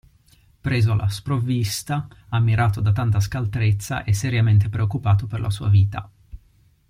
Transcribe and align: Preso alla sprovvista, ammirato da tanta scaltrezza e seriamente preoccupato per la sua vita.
Preso 0.61 0.91
alla 0.93 1.07
sprovvista, 1.09 2.07
ammirato 2.29 2.81
da 2.81 2.91
tanta 2.91 3.19
scaltrezza 3.19 4.03
e 4.03 4.15
seriamente 4.15 4.67
preoccupato 4.67 5.27
per 5.27 5.39
la 5.39 5.51
sua 5.51 5.69
vita. 5.69 6.09